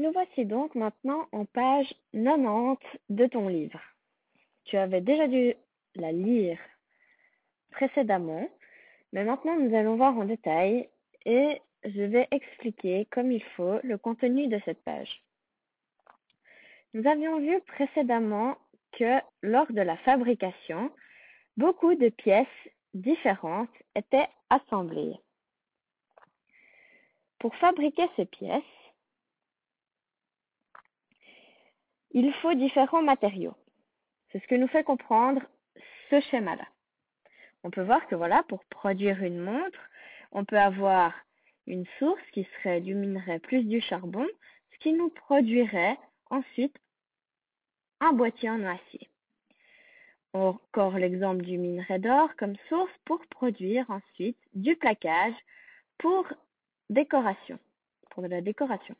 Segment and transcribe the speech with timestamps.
[0.00, 2.78] Nous voici donc maintenant en page 90
[3.10, 3.78] de ton livre.
[4.64, 5.52] Tu avais déjà dû
[5.94, 6.58] la lire
[7.70, 8.48] précédemment,
[9.12, 10.88] mais maintenant nous allons voir en détail
[11.26, 15.22] et je vais expliquer comme il faut le contenu de cette page.
[16.94, 18.56] Nous avions vu précédemment
[18.92, 20.90] que lors de la fabrication,
[21.58, 22.46] beaucoup de pièces
[22.94, 25.18] différentes étaient assemblées.
[27.38, 28.62] Pour fabriquer ces pièces,
[32.12, 33.54] il faut différents matériaux.
[34.30, 35.42] C'est ce que nous fait comprendre
[36.10, 36.66] ce schéma-là.
[37.62, 39.80] On peut voir que voilà, pour produire une montre,
[40.32, 41.14] on peut avoir
[41.66, 44.26] une source qui serait du minerai plus du charbon,
[44.72, 45.98] ce qui nous produirait
[46.30, 46.76] ensuite
[48.00, 49.08] un boîtier en acier.
[50.32, 55.34] Encore l'exemple du minerai d'or comme source pour produire ensuite du plaquage
[55.98, 56.26] pour
[56.88, 57.58] décoration,
[58.10, 58.96] pour de la décoration.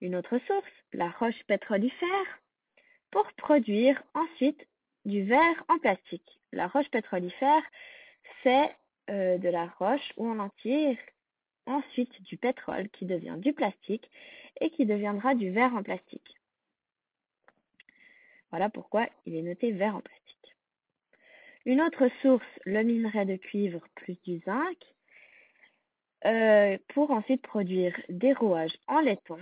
[0.00, 2.40] Une autre source, la roche pétrolifère,
[3.10, 4.66] pour produire ensuite
[5.04, 6.40] du verre en plastique.
[6.52, 7.62] La roche pétrolifère,
[8.42, 8.70] c'est
[9.10, 10.96] euh, de la roche où on en tire
[11.66, 14.08] ensuite du pétrole qui devient du plastique
[14.60, 16.34] et qui deviendra du verre en plastique.
[18.50, 20.56] Voilà pourquoi il est noté verre en plastique.
[21.66, 24.76] Une autre source, le minerai de cuivre plus du zinc,
[26.26, 29.38] euh, pour ensuite produire des rouages en laiton.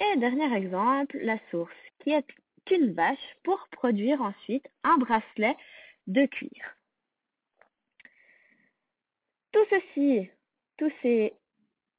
[0.00, 2.26] Et dernier exemple, la source, qui est
[2.70, 5.56] une vache pour produire ensuite un bracelet
[6.06, 6.76] de cuir.
[9.52, 10.28] Tout ceci,
[10.78, 11.34] tous ces,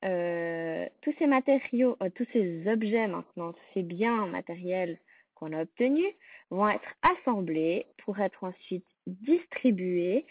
[0.04, 0.88] euh,
[1.28, 5.00] matériaux, euh, tous ces objets maintenant, tous ces biens matériels
[5.36, 6.14] qu'on a obtenus
[6.50, 10.26] vont être assemblés pour être ensuite distribués,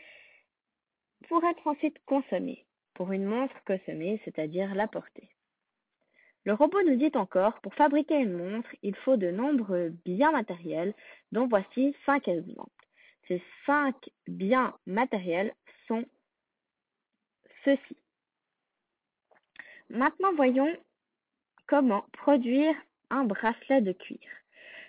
[1.29, 5.29] pour être ensuite consommés pour une montre consommée, c'est-à-dire la portée.
[6.45, 10.95] Le robot nous dit encore, pour fabriquer une montre, il faut de nombreux biens matériels,
[11.33, 12.71] dont voici cinq exemples.
[13.29, 13.97] Ces cinq
[14.29, 15.55] biens matériels
[15.89, 16.05] sont
[17.65, 17.97] ceux-ci.
[19.89, 20.71] Maintenant, voyons
[21.67, 22.75] comment produire
[23.09, 24.29] un bracelet de cuir.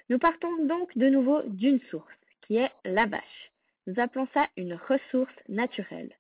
[0.10, 3.52] Nous partons donc de nouveau d'une source, qui est la vache.
[3.88, 6.14] Nous appelons ça une ressource naturelle.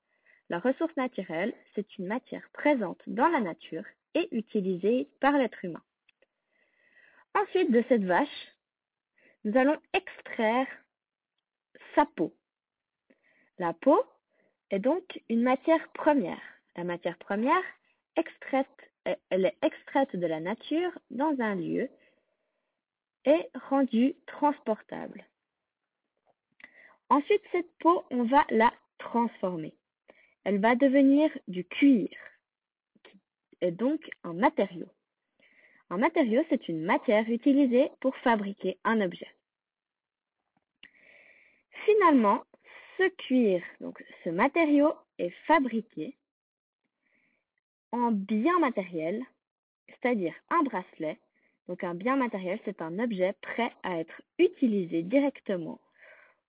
[0.49, 3.83] La ressource naturelle, c'est une matière présente dans la nature
[4.15, 5.83] et utilisée par l'être humain.
[7.35, 8.55] Ensuite de cette vache,
[9.43, 10.67] nous allons extraire
[11.93, 12.33] sa peau.
[13.59, 14.03] La peau
[14.71, 16.41] est donc une matière première.
[16.75, 17.63] La matière première,
[18.15, 18.67] extraite,
[19.29, 21.89] elle est extraite de la nature dans un lieu
[23.25, 25.25] et rendue transportable.
[27.09, 29.73] Ensuite, cette peau, on va la transformer.
[30.43, 32.09] Elle va devenir du cuir,
[33.61, 34.87] est donc un matériau.
[35.89, 39.29] Un matériau, c'est une matière utilisée pour fabriquer un objet.
[41.85, 42.43] Finalement,
[42.97, 46.15] ce cuir, donc ce matériau, est fabriqué
[47.91, 49.23] en bien matériel,
[49.87, 51.17] c'est-à-dire un bracelet.
[51.67, 55.79] Donc un bien matériel, c'est un objet prêt à être utilisé directement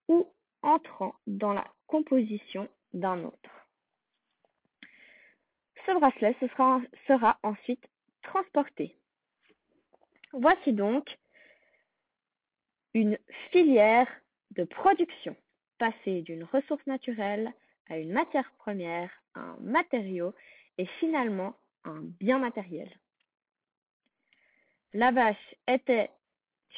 [0.08, 0.26] ou
[0.62, 3.55] entrant dans la composition d'un autre.
[5.86, 6.36] Ce bracelet
[7.06, 7.88] sera, ensuite
[8.22, 8.96] transporté.
[10.32, 11.16] Voici donc
[12.92, 13.16] une
[13.52, 14.08] filière
[14.50, 15.36] de production
[15.78, 17.52] passée d'une ressource naturelle
[17.88, 20.34] à une matière première, un matériau
[20.76, 21.54] et finalement
[21.84, 22.90] un bien matériel.
[24.92, 26.10] La vache était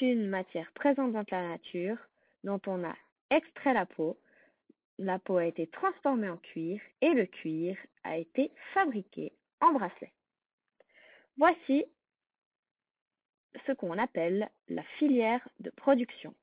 [0.01, 1.97] une matière présente dans la nature
[2.45, 2.95] dont on a
[3.31, 4.19] extrait la peau
[4.99, 10.13] la peau a été transformée en cuir et le cuir a été fabriqué en bracelet.
[11.37, 11.85] Voici
[13.67, 16.35] ce qu'on appelle la filière de production.